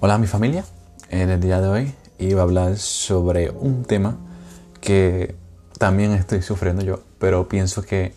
Hola 0.00 0.16
mi 0.16 0.28
familia, 0.28 0.64
en 1.10 1.28
el 1.28 1.40
día 1.40 1.60
de 1.60 1.66
hoy 1.66 1.94
iba 2.20 2.42
a 2.42 2.44
hablar 2.44 2.76
sobre 2.76 3.50
un 3.50 3.82
tema 3.82 4.16
que 4.80 5.34
también 5.76 6.12
estoy 6.12 6.40
sufriendo 6.40 6.82
yo, 6.82 7.00
pero 7.18 7.48
pienso 7.48 7.82
que 7.82 8.14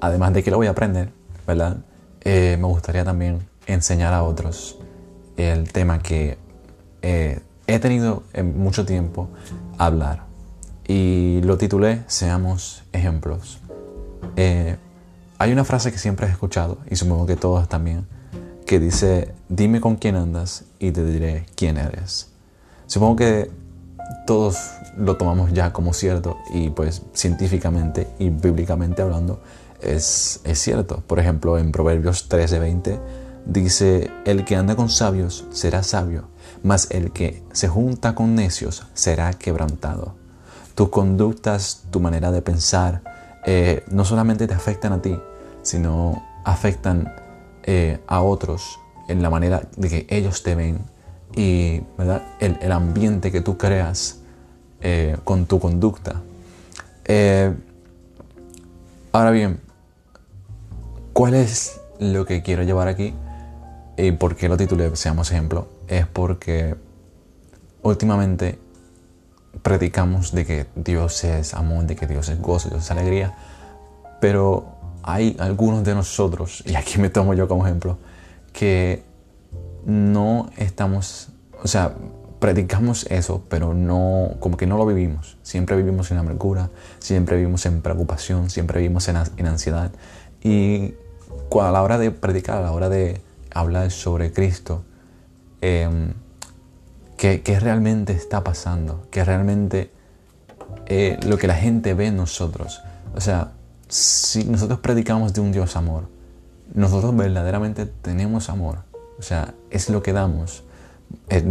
además 0.00 0.32
de 0.32 0.42
que 0.42 0.50
lo 0.50 0.56
voy 0.56 0.66
a 0.66 0.70
aprender, 0.70 1.10
¿verdad? 1.46 1.76
Eh, 2.22 2.56
me 2.58 2.66
gustaría 2.66 3.04
también 3.04 3.46
enseñar 3.68 4.12
a 4.12 4.24
otros 4.24 4.76
el 5.36 5.72
tema 5.72 6.02
que 6.02 6.36
eh, 7.02 7.38
he 7.68 7.78
tenido 7.78 8.24
en 8.32 8.58
mucho 8.58 8.84
tiempo 8.84 9.28
hablar 9.78 10.24
y 10.88 11.42
lo 11.44 11.58
titulé 11.58 12.02
Seamos 12.08 12.82
ejemplos. 12.90 13.60
Eh, 14.34 14.78
hay 15.38 15.52
una 15.52 15.62
frase 15.62 15.92
que 15.92 15.98
siempre 15.98 16.26
he 16.26 16.30
escuchado 16.30 16.78
y 16.90 16.96
supongo 16.96 17.24
que 17.26 17.36
todos 17.36 17.68
también 17.68 18.04
que 18.70 18.78
dice, 18.78 19.34
dime 19.48 19.80
con 19.80 19.96
quién 19.96 20.14
andas 20.14 20.62
y 20.78 20.92
te 20.92 21.04
diré 21.04 21.44
quién 21.56 21.76
eres. 21.76 22.28
Supongo 22.86 23.16
que 23.16 23.50
todos 24.28 24.58
lo 24.96 25.16
tomamos 25.16 25.52
ya 25.52 25.72
como 25.72 25.92
cierto 25.92 26.38
y 26.54 26.70
pues 26.70 27.02
científicamente 27.12 28.06
y 28.20 28.30
bíblicamente 28.30 29.02
hablando 29.02 29.40
es, 29.80 30.40
es 30.44 30.60
cierto. 30.60 31.02
Por 31.04 31.18
ejemplo, 31.18 31.58
en 31.58 31.72
Proverbios 31.72 32.30
13:20 32.30 33.00
dice, 33.44 34.08
el 34.24 34.44
que 34.44 34.54
anda 34.54 34.76
con 34.76 34.88
sabios 34.88 35.46
será 35.50 35.82
sabio, 35.82 36.28
mas 36.62 36.92
el 36.92 37.10
que 37.10 37.42
se 37.50 37.66
junta 37.66 38.14
con 38.14 38.36
necios 38.36 38.86
será 38.94 39.32
quebrantado. 39.32 40.14
Tus 40.76 40.90
conductas, 40.90 41.82
tu 41.90 41.98
manera 41.98 42.30
de 42.30 42.40
pensar, 42.40 43.02
eh, 43.44 43.82
no 43.90 44.04
solamente 44.04 44.46
te 44.46 44.54
afectan 44.54 44.92
a 44.92 45.02
ti, 45.02 45.18
sino 45.62 46.22
afectan 46.44 47.12
eh, 47.64 47.98
a 48.06 48.22
otros 48.22 48.78
en 49.08 49.22
la 49.22 49.30
manera 49.30 49.62
de 49.76 49.88
que 49.88 50.06
ellos 50.08 50.42
te 50.42 50.54
ven 50.54 50.78
y 51.34 51.80
¿verdad? 51.96 52.22
El, 52.40 52.72
ambiente 52.72 53.30
que 53.30 53.40
tú 53.40 53.56
creas 53.56 54.20
eh, 54.80 55.16
con 55.24 55.46
tu 55.46 55.60
conducta. 55.60 56.22
Eh, 57.04 57.54
ahora 59.12 59.30
bien, 59.30 59.60
¿cuál 61.12 61.34
es 61.34 61.80
lo 61.98 62.24
que 62.24 62.42
quiero 62.42 62.62
llevar 62.62 62.88
aquí? 62.88 63.14
¿Y 63.96 64.12
por 64.12 64.36
qué 64.36 64.48
lo 64.48 64.56
titulé 64.56 64.94
Seamos 64.96 65.30
ejemplo? 65.30 65.68
Es 65.88 66.06
porque 66.06 66.74
últimamente 67.82 68.58
predicamos 69.62 70.32
de 70.32 70.46
que 70.46 70.66
Dios 70.74 71.24
es 71.24 71.54
amor, 71.54 71.84
de 71.84 71.96
que 71.96 72.06
Dios 72.06 72.28
es 72.28 72.40
gozo, 72.40 72.70
Dios 72.70 72.84
es 72.84 72.90
alegría, 72.90 73.34
pero 74.20 74.79
hay 75.02 75.36
algunos 75.38 75.84
de 75.84 75.94
nosotros, 75.94 76.62
y 76.66 76.74
aquí 76.74 76.98
me 76.98 77.10
tomo 77.10 77.34
yo 77.34 77.48
como 77.48 77.66
ejemplo, 77.66 77.98
que 78.52 79.02
no 79.84 80.50
estamos, 80.56 81.28
o 81.62 81.68
sea, 81.68 81.94
predicamos 82.40 83.06
eso, 83.10 83.44
pero 83.48 83.74
no, 83.74 84.36
como 84.40 84.56
que 84.56 84.66
no 84.66 84.76
lo 84.78 84.86
vivimos. 84.86 85.36
Siempre 85.42 85.76
vivimos 85.76 86.10
en 86.10 86.18
amargura, 86.18 86.70
siempre 86.98 87.36
vivimos 87.36 87.64
en 87.66 87.82
preocupación, 87.82 88.50
siempre 88.50 88.80
vivimos 88.80 89.08
en, 89.08 89.46
ansiedad. 89.46 89.92
Y 90.42 90.94
a 91.60 91.70
la 91.70 91.82
hora 91.82 91.98
de 91.98 92.10
predicar, 92.10 92.58
a 92.58 92.62
la 92.62 92.72
hora 92.72 92.88
de 92.88 93.20
hablar 93.52 93.90
sobre 93.90 94.32
Cristo, 94.32 94.84
em, 95.60 96.14
¿qué, 97.16 97.42
realmente 97.60 98.14
está 98.14 98.42
pasando? 98.42 99.06
¿Qué 99.10 99.22
realmente 99.22 99.90
eh, 100.86 101.18
lo 101.26 101.36
que 101.36 101.46
la 101.46 101.56
gente 101.56 101.92
ve 101.92 102.06
en 102.06 102.16
nosotros? 102.16 102.80
O 103.14 103.20
sea, 103.20 103.52
si 103.90 104.44
nosotros 104.44 104.80
predicamos 104.80 105.34
de 105.34 105.40
un 105.40 105.52
Dios 105.52 105.76
amor, 105.76 106.08
nosotros 106.72 107.14
verdaderamente 107.16 107.86
tenemos 107.86 108.48
amor. 108.48 108.78
O 109.18 109.22
sea, 109.22 109.54
es 109.70 109.90
lo 109.90 110.02
que 110.02 110.12
damos. 110.12 110.64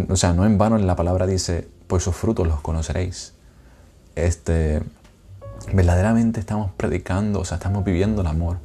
O 0.09 0.15
sea, 0.15 0.33
no 0.33 0.45
en 0.45 0.57
vano 0.57 0.77
la 0.77 0.95
palabra 0.95 1.27
dice, 1.27 1.67
pues 1.87 2.03
sus 2.03 2.15
frutos 2.15 2.47
los 2.47 2.61
conoceréis. 2.61 3.33
Este, 4.15 4.81
verdaderamente 5.73 6.39
estamos 6.39 6.71
predicando, 6.75 7.41
o 7.41 7.45
sea, 7.45 7.57
estamos 7.57 7.83
viviendo 7.83 8.21
el 8.21 8.27
amor 8.27 8.57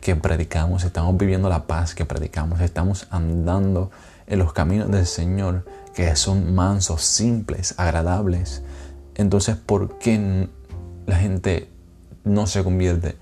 que 0.00 0.14
predicamos, 0.14 0.84
estamos 0.84 1.16
viviendo 1.16 1.48
la 1.48 1.66
paz 1.66 1.94
que 1.94 2.04
predicamos, 2.04 2.60
estamos 2.60 3.06
andando 3.10 3.90
en 4.26 4.38
los 4.38 4.52
caminos 4.52 4.90
del 4.90 5.06
Señor 5.06 5.64
que 5.94 6.14
son 6.16 6.54
mansos, 6.54 7.02
simples, 7.02 7.74
agradables. 7.78 8.62
Entonces, 9.14 9.56
¿por 9.56 9.98
qué 9.98 10.48
la 11.06 11.16
gente 11.16 11.72
no 12.24 12.46
se 12.46 12.62
convierte. 12.62 13.16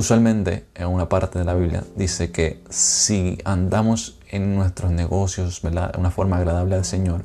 Usualmente 0.00 0.64
en 0.76 0.86
una 0.86 1.10
parte 1.10 1.38
de 1.38 1.44
la 1.44 1.52
Biblia 1.52 1.84
dice 1.94 2.32
que 2.32 2.64
si 2.70 3.36
andamos 3.44 4.18
en 4.30 4.56
nuestros 4.56 4.90
negocios 4.90 5.60
de 5.60 5.68
una 5.98 6.10
forma 6.10 6.38
agradable 6.38 6.74
al 6.74 6.86
Señor, 6.86 7.24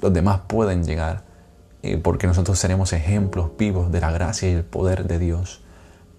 los 0.00 0.12
demás 0.12 0.40
pueden 0.48 0.82
llegar 0.82 1.22
porque 2.02 2.26
nosotros 2.26 2.58
seremos 2.58 2.92
ejemplos 2.92 3.50
vivos 3.56 3.92
de 3.92 4.00
la 4.00 4.10
gracia 4.10 4.50
y 4.50 4.54
el 4.54 4.64
poder 4.64 5.06
de 5.06 5.20
Dios. 5.20 5.62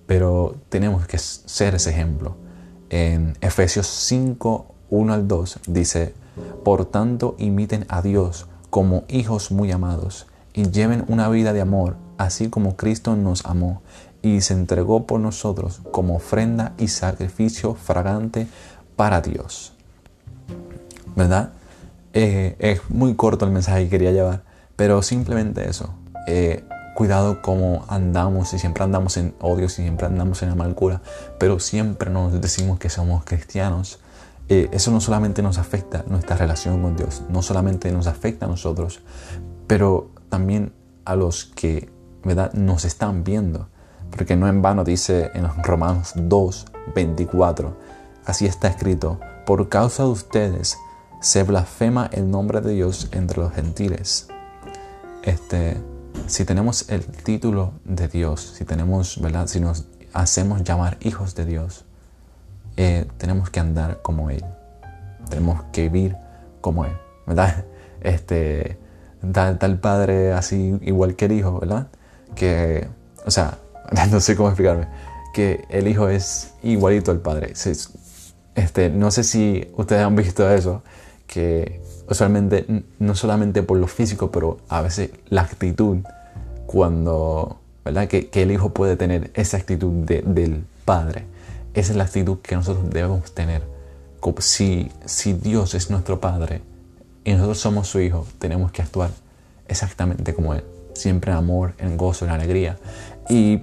Pero 0.05 0.55
tenemos 0.69 1.05
que 1.07 1.17
ser 1.17 1.75
ese 1.75 1.89
ejemplo. 1.89 2.37
En 2.89 3.37
Efesios 3.41 3.87
5, 3.87 4.75
1 4.89 5.13
al 5.13 5.27
2 5.27 5.59
dice, 5.67 6.13
Por 6.63 6.85
tanto 6.85 7.35
imiten 7.37 7.85
a 7.89 8.01
Dios 8.01 8.47
como 8.69 9.03
hijos 9.09 9.51
muy 9.51 9.73
amados 9.73 10.25
y 10.53 10.71
lleven 10.71 11.03
una 11.09 11.27
vida 11.27 11.51
de 11.51 11.59
amor, 11.59 11.97
así 12.17 12.47
como 12.47 12.77
Cristo 12.77 13.17
nos 13.17 13.45
amó 13.45 13.81
y 14.21 14.41
se 14.41 14.53
entregó 14.53 15.05
por 15.05 15.19
nosotros 15.19 15.81
como 15.91 16.15
ofrenda 16.15 16.73
y 16.77 16.87
sacrificio 16.87 17.75
fragante 17.75 18.47
para 18.95 19.21
Dios. 19.21 19.73
¿Verdad? 21.15 21.53
Eh, 22.13 22.55
es 22.59 22.81
muy 22.89 23.15
corto 23.15 23.45
el 23.45 23.51
mensaje 23.51 23.83
que 23.83 23.89
quería 23.89 24.11
llevar, 24.11 24.43
pero 24.75 25.01
simplemente 25.01 25.69
eso. 25.69 25.93
Eh, 26.27 26.63
cuidado 26.95 27.43
como 27.43 27.85
andamos 27.89 28.53
y 28.53 28.59
siempre 28.59 28.83
andamos 28.83 29.17
en 29.17 29.35
odio, 29.39 29.65
y 29.65 29.69
siempre 29.69 30.07
andamos 30.07 30.41
en 30.41 30.49
amargura, 30.49 31.01
pero 31.37 31.59
siempre 31.59 32.09
nos 32.09 32.41
decimos 32.41 32.79
que 32.79 32.89
somos 32.89 33.23
cristianos. 33.23 33.99
Eh, 34.49 34.69
eso 34.71 34.91
no 34.91 34.99
solamente 34.99 35.43
nos 35.43 35.59
afecta 35.59 36.03
nuestra 36.07 36.37
relación 36.37 36.81
con 36.81 36.95
Dios, 36.95 37.21
no 37.29 37.43
solamente 37.43 37.91
nos 37.91 38.07
afecta 38.07 38.47
a 38.47 38.49
nosotros, 38.49 39.01
pero 39.67 40.09
también 40.29 40.73
a 41.05 41.15
los 41.15 41.45
que 41.45 41.89
¿verdad? 42.23 42.51
nos 42.53 42.83
están 42.83 43.23
viendo. 43.23 43.69
Porque 44.11 44.35
no 44.35 44.47
en 44.47 44.61
vano 44.61 44.83
dice 44.83 45.31
en 45.33 45.47
Romanos 45.63 46.13
2, 46.15 46.65
24, 46.95 47.77
así 48.25 48.45
está 48.45 48.67
escrito, 48.67 49.19
por 49.45 49.69
causa 49.69 50.03
de 50.03 50.09
ustedes 50.09 50.77
se 51.19 51.43
blasfema 51.43 52.09
el 52.11 52.29
nombre 52.29 52.61
de 52.61 52.73
Dios 52.73 53.09
entre 53.11 53.39
los 53.39 53.53
gentiles. 53.53 54.27
Este, 55.23 55.77
si 56.27 56.45
tenemos 56.45 56.89
el 56.89 57.05
título 57.05 57.73
de 57.85 58.07
Dios, 58.07 58.53
si 58.57 58.65
tenemos, 58.65 59.21
¿verdad? 59.21 59.47
Si 59.47 59.59
nos 59.59 59.85
hacemos 60.13 60.63
llamar 60.63 60.97
hijos 61.01 61.35
de 61.35 61.45
Dios, 61.45 61.85
eh, 62.75 63.07
tenemos 63.17 63.49
que 63.49 63.59
andar 63.59 64.01
como 64.01 64.29
Él. 64.29 64.43
Tenemos 65.29 65.63
que 65.71 65.89
vivir 65.89 66.15
como 66.61 66.85
Él, 66.85 66.93
¿verdad? 67.25 67.65
Este, 67.99 68.77
tal, 69.33 69.57
tal 69.57 69.79
padre 69.79 70.31
así 70.31 70.77
igual 70.81 71.15
que 71.15 71.25
el 71.25 71.31
hijo, 71.31 71.59
¿verdad? 71.59 71.87
Que, 72.35 72.87
o 73.25 73.31
sea, 73.31 73.57
no 74.11 74.19
sé 74.19 74.35
cómo 74.35 74.49
explicarme, 74.49 74.87
que 75.33 75.65
el 75.69 75.87
hijo 75.87 76.09
es 76.09 76.53
igualito 76.63 77.11
al 77.11 77.19
padre. 77.19 77.53
Este, 78.55 78.89
no 78.89 79.11
sé 79.11 79.23
si 79.23 79.67
ustedes 79.75 80.03
han 80.03 80.15
visto 80.15 80.49
eso, 80.49 80.81
que 81.27 81.81
usualmente 82.09 82.65
no 82.99 83.15
solamente 83.15 83.61
por 83.63 83.77
lo 83.77 83.87
físico, 83.87 84.31
pero 84.31 84.57
a 84.69 84.81
veces 84.81 85.11
la 85.29 85.41
actitud, 85.41 85.97
cuando, 86.65 87.59
¿verdad? 87.85 88.07
Que, 88.07 88.29
el 88.33 88.51
hijo 88.51 88.69
puede 88.73 88.95
tener 88.95 89.31
esa 89.35 89.57
actitud 89.57 89.91
del 90.05 90.65
padre. 90.85 91.25
Esa 91.73 91.91
es 91.91 91.97
la 91.97 92.05
actitud 92.05 92.39
que 92.39 92.55
nosotros 92.55 92.89
debemos 92.89 93.33
tener. 93.33 93.61
Si, 94.39 94.91
si 95.05 95.33
Dios 95.33 95.73
es 95.75 95.89
nuestro 95.89 96.19
padre 96.19 96.61
y 97.23 97.33
nosotros 97.33 97.59
somos 97.59 97.87
su 97.87 98.01
hijo, 98.01 98.25
tenemos 98.39 98.71
que 98.71 98.81
actuar 98.81 99.11
exactamente 99.67 100.33
como 100.33 100.53
Él. 100.53 100.63
Siempre 100.93 101.31
en 101.31 101.37
amor, 101.37 101.73
en 101.77 101.95
gozo, 101.95 102.25
en 102.25 102.31
alegría. 102.31 102.77
Y 103.29 103.61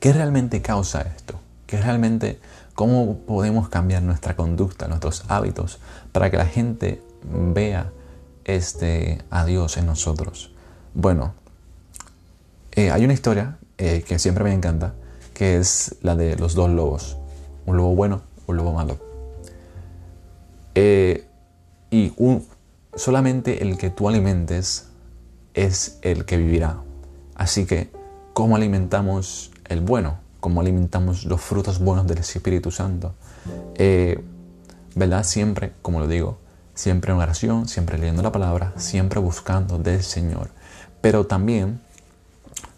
¿Qué 0.00 0.12
realmente 0.12 0.62
causa 0.62 1.02
esto? 1.02 1.40
¿Qué 1.66 1.80
realmente, 1.80 2.38
cómo 2.74 3.18
podemos 3.18 3.68
cambiar 3.68 4.02
nuestra 4.02 4.36
conducta, 4.36 4.86
nuestros 4.86 5.24
hábitos, 5.28 5.80
para 6.12 6.30
que 6.30 6.36
la 6.36 6.46
gente 6.46 7.02
vea 7.24 7.90
este, 8.44 9.22
a 9.30 9.44
Dios 9.44 9.76
en 9.76 9.86
nosotros? 9.86 10.52
Bueno, 10.94 11.34
eh, 12.72 12.92
hay 12.92 13.04
una 13.04 13.12
historia 13.12 13.58
eh, 13.76 14.04
que 14.06 14.20
siempre 14.20 14.44
me 14.44 14.52
encanta, 14.52 14.94
que 15.34 15.56
es 15.56 15.96
la 16.00 16.14
de 16.14 16.36
los 16.36 16.54
dos 16.54 16.70
lobos, 16.70 17.16
un 17.66 17.76
lobo 17.76 17.96
bueno, 17.96 18.22
un 18.46 18.56
lobo 18.56 18.72
malo. 18.72 18.98
Eh, 20.76 21.26
y 21.90 22.12
solamente 22.94 23.62
el 23.64 23.76
que 23.76 23.90
tú 23.90 24.08
alimentes 24.08 24.90
es 25.54 25.98
el 26.02 26.24
que 26.24 26.36
vivirá. 26.36 26.76
Así 27.34 27.66
que, 27.66 27.90
¿cómo 28.32 28.54
alimentamos 28.54 29.50
el 29.68 29.80
bueno, 29.80 30.18
cómo 30.40 30.60
alimentamos 30.60 31.24
los 31.24 31.40
frutos 31.40 31.78
buenos 31.78 32.06
del 32.06 32.18
Espíritu 32.18 32.70
Santo. 32.70 33.14
Eh, 33.76 34.22
¿Verdad? 34.94 35.24
Siempre, 35.24 35.72
como 35.82 36.00
lo 36.00 36.08
digo, 36.08 36.38
siempre 36.74 37.12
en 37.12 37.18
oración, 37.18 37.68
siempre 37.68 37.98
leyendo 37.98 38.22
la 38.22 38.32
palabra, 38.32 38.72
siempre 38.76 39.20
buscando 39.20 39.78
del 39.78 40.02
Señor. 40.02 40.50
Pero 41.00 41.26
también, 41.26 41.80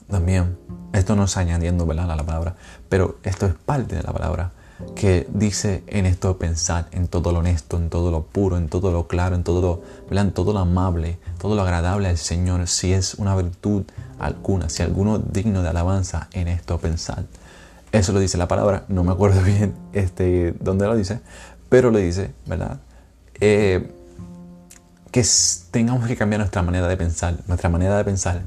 también, 0.09 0.59
esto 0.93 1.17
no 1.17 1.25
está 1.25 1.41
añadiendo 1.41 1.87
¿verdad? 1.87 2.11
a 2.11 2.17
la 2.17 2.25
palabra, 2.25 2.57
pero 2.89 3.19
esto 3.23 3.47
es 3.47 3.55
parte 3.55 3.95
de 3.95 4.03
la 4.03 4.13
palabra 4.13 4.53
que 4.95 5.27
dice 5.33 5.83
en 5.87 6.07
esto 6.07 6.39
pensar 6.39 6.89
en 6.93 7.09
todo 7.09 7.33
lo 7.33 7.39
honesto, 7.39 7.77
en 7.77 7.91
todo 7.91 8.11
lo 8.11 8.23
puro, 8.23 8.57
en 8.57 8.69
todo 8.69 8.93
lo 8.93 9.07
claro, 9.07 9.35
en 9.35 9.45
todo 9.45 9.83
lo, 10.11 10.33
todo 10.33 10.53
lo 10.53 10.59
amable, 10.59 11.19
todo 11.39 11.55
lo 11.55 11.63
agradable 11.63 12.09
al 12.09 12.19
Señor, 12.19 12.67
si 12.69 12.93
es 12.93 13.15
una 13.15 13.35
virtud 13.35 13.85
alguna, 14.19 14.69
si 14.69 14.83
alguno 14.83 15.19
digno 15.19 15.63
de 15.63 15.69
alabanza 15.69 16.29
en 16.33 16.49
esto 16.49 16.79
pensar. 16.79 17.25
Eso 17.93 18.13
lo 18.13 18.21
dice 18.21 18.39
la 18.39 18.49
palabra, 18.49 18.85
no 18.89 19.05
me 19.05 19.13
acuerdo 19.13 19.43
bien 19.45 19.75
este, 19.93 20.55
dónde 20.61 20.87
lo 20.87 20.97
dice, 20.97 21.21
pero 21.69 21.91
lo 21.91 21.99
dice, 21.99 22.33
¿verdad? 22.47 22.81
Eh, 23.41 23.91
que 25.11 25.25
tengamos 25.71 26.07
que 26.07 26.17
cambiar 26.17 26.41
nuestra 26.41 26.63
manera 26.63 26.87
de 26.87 26.97
pensar, 26.97 27.37
nuestra 27.49 27.69
manera 27.69 27.97
de 27.97 28.05
pensar 28.05 28.43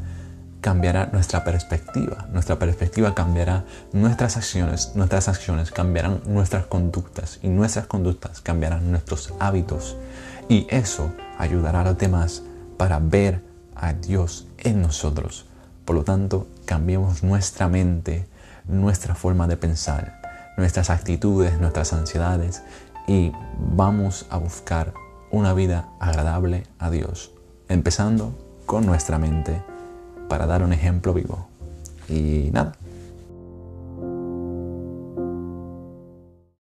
cambiará 0.64 1.10
nuestra 1.12 1.44
perspectiva. 1.44 2.26
Nuestra 2.32 2.58
perspectiva 2.58 3.14
cambiará 3.14 3.66
nuestras 3.92 4.38
acciones, 4.38 4.94
nuestras 4.96 5.28
acciones 5.28 5.72
cambiarán 5.72 6.22
nuestras 6.26 6.66
conductas 6.66 7.38
y 7.44 7.50
nuestras 7.50 7.86
conductas 7.86 8.40
cambiarán 8.40 8.90
nuestros 8.90 9.34
hábitos. 9.40 9.98
Y 10.48 10.66
eso 10.70 11.12
ayudará 11.38 11.82
a 11.82 11.84
los 11.84 11.98
demás 11.98 12.44
para 12.78 13.00
ver 13.00 13.44
a 13.76 13.92
Dios 13.92 14.48
en 14.58 14.82
nosotros. 14.82 15.46
Por 15.84 15.98
lo 15.98 16.06
tanto, 16.06 16.48
cambiemos 16.64 17.24
nuestra 17.24 17.68
mente, 17.68 18.26
nuestra 18.66 19.16
forma 19.16 19.48
de 19.48 19.58
pensar, 19.58 20.22
nuestras 20.56 20.90
actitudes, 20.90 21.60
nuestras 21.60 21.92
ansiedades 21.92 22.64
y 23.06 23.34
vamos 23.58 24.28
a 24.30 24.38
buscar 24.38 24.94
una 25.30 25.54
vida 25.54 25.90
agradable 26.00 26.64
a 26.80 26.90
Dios, 26.90 27.32
empezando 27.68 28.34
con 28.66 28.86
nuestra 28.86 29.20
mente 29.20 29.73
para 30.28 30.46
dar 30.46 30.64
un 30.64 30.74
ejemplo 30.74 31.14
vivo. 31.14 31.48
Y 32.10 32.50
nada, 32.52 32.74